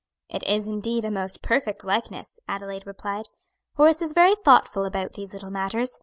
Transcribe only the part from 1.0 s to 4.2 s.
a most perfect likeness," Adelaide replied. "Horace is